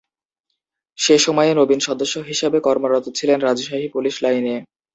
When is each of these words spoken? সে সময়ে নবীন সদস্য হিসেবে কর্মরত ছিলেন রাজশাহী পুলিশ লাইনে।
সে 0.99 1.15
সময়ে 1.17 1.51
নবীন 1.55 1.79
সদস্য 1.79 2.15
হিসেবে 2.29 2.57
কর্মরত 2.59 3.05
ছিলেন 3.17 3.37
রাজশাহী 3.41 3.87
পুলিশ 3.95 4.15
লাইনে। 4.23 4.55